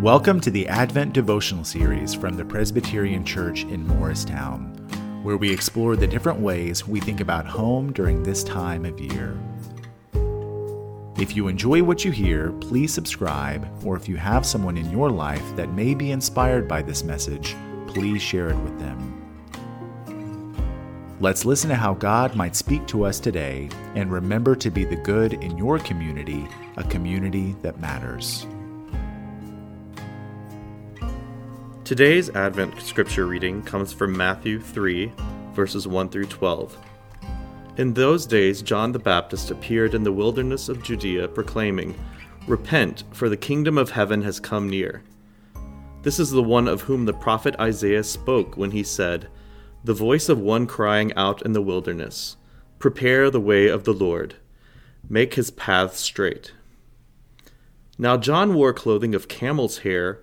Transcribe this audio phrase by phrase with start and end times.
[0.00, 4.62] Welcome to the Advent devotional series from the Presbyterian Church in Morristown,
[5.22, 9.38] where we explore the different ways we think about home during this time of year.
[11.18, 15.10] If you enjoy what you hear, please subscribe, or if you have someone in your
[15.10, 17.54] life that may be inspired by this message,
[17.86, 19.18] please share it with them.
[21.20, 24.96] Let's listen to how God might speak to us today and remember to be the
[24.96, 26.48] good in your community,
[26.78, 28.46] a community that matters.
[31.90, 35.10] Today's Advent scripture reading comes from Matthew 3,
[35.54, 36.78] verses 1 through 12.
[37.78, 41.98] In those days, John the Baptist appeared in the wilderness of Judea, proclaiming,
[42.46, 45.02] Repent, for the kingdom of heaven has come near.
[46.02, 49.26] This is the one of whom the prophet Isaiah spoke when he said,
[49.82, 52.36] the voice of one crying out in the wilderness
[52.78, 54.36] Prepare the way of the Lord,
[55.08, 56.52] make his path straight.
[57.98, 60.22] Now John wore clothing of camel's hair,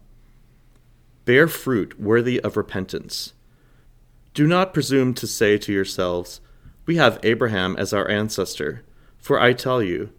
[1.25, 3.33] Bear fruit worthy of repentance.
[4.33, 6.41] Do not presume to say to yourselves,
[6.85, 8.83] We have Abraham as our ancestor,
[9.17, 10.11] for I tell you,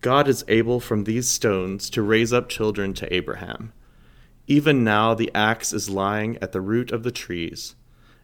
[0.00, 3.72] God is able from these stones to raise up children to Abraham.
[4.46, 7.76] Even now the axe is lying at the root of the trees.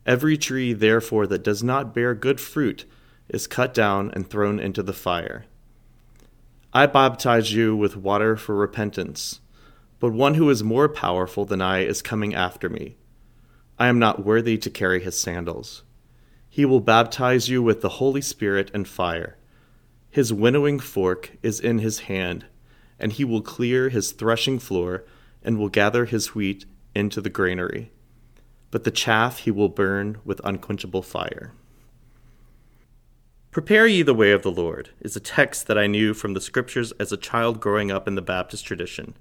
[0.07, 2.85] Every tree, therefore, that does not bear good fruit
[3.29, 5.45] is cut down and thrown into the fire.
[6.73, 9.41] I baptize you with water for repentance,
[10.05, 12.99] but one who is more powerful than I is coming after me.
[13.79, 15.83] I am not worthy to carry his sandals.
[16.47, 19.39] He will baptize you with the Holy Spirit and fire.
[20.11, 22.45] His winnowing fork is in his hand,
[22.98, 25.07] and he will clear his threshing floor
[25.43, 27.91] and will gather his wheat into the granary
[28.75, 31.53] but the chaff he will burn with unquenchable fire.
[33.53, 36.43] Prepare ye the way of the Lord is a text that I knew from the
[36.43, 39.14] scriptures as a child growing up in the Baptist tradition.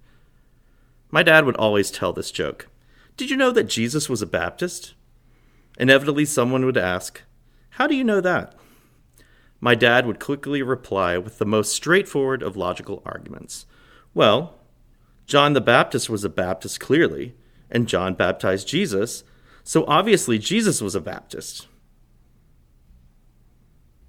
[1.14, 2.70] My dad would always tell this joke
[3.18, 4.96] Did you know that Jesus was a Baptist?
[5.78, 7.22] Inevitably, someone would ask,
[7.70, 8.56] How do you know that?
[9.62, 13.68] My dad would quickly reply with the most straightforward of logical arguments.
[14.16, 14.56] Well,
[15.28, 17.36] John the Baptist was a Baptist clearly,
[17.70, 19.24] and John baptized Jesus,
[19.64, 21.68] so obviously, Jesus was a Baptist.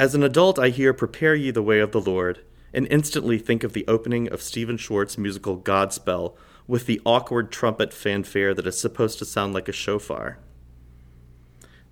[0.00, 2.40] As an adult, I hear Prepare Ye the Way of the Lord,
[2.72, 6.34] and instantly think of the opening of Stephen Schwartz's musical Godspell
[6.66, 10.38] with the awkward trumpet fanfare that is supposed to sound like a shofar.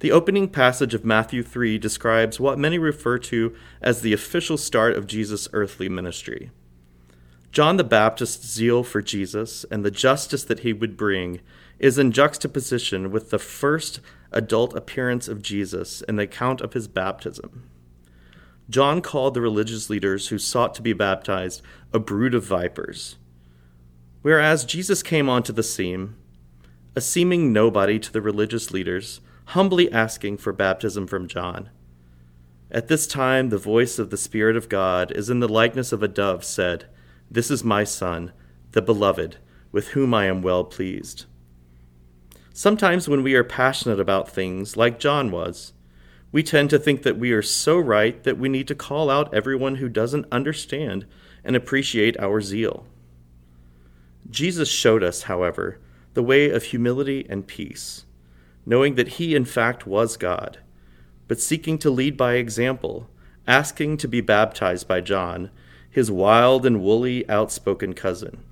[0.00, 4.97] The opening passage of Matthew 3 describes what many refer to as the official start
[4.97, 6.50] of Jesus' earthly ministry.
[7.53, 11.41] John the Baptist's zeal for Jesus and the justice that he would bring
[11.78, 14.00] is in juxtaposition with the first
[14.33, 17.69] adult appearance of Jesus and the account of his baptism.
[18.71, 21.62] John called the religious leaders who sought to be baptized
[21.93, 23.16] a brood of vipers.
[24.22, 26.15] Whereas Jesus came onto the scene,
[26.94, 31.71] a seeming nobody to the religious leaders, humbly asking for baptism from John.
[32.71, 36.03] At this time, the voice of the Spirit of God, as in the likeness of
[36.03, 36.87] a dove, said,
[37.31, 38.33] this is my Son,
[38.72, 39.38] the Beloved,
[39.72, 41.25] with whom I am well pleased.
[42.53, 45.72] Sometimes, when we are passionate about things, like John was,
[46.31, 49.33] we tend to think that we are so right that we need to call out
[49.34, 51.06] everyone who doesn't understand
[51.43, 52.87] and appreciate our zeal.
[54.31, 55.78] Jesus showed us, however,
[56.15, 58.05] the way of humility and peace,
[58.66, 60.59] knowing that he in fact was God,
[61.28, 63.09] but seeking to lead by example,
[63.47, 65.50] asking to be baptized by John,
[65.91, 68.44] his wild and woolly, outspoken cousin.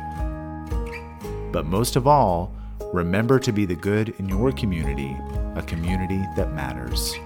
[1.50, 2.54] But most of all,
[2.92, 5.16] remember to be the good in your community,
[5.56, 7.16] a community that matters.